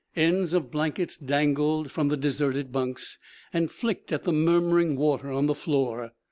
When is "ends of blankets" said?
0.15-1.15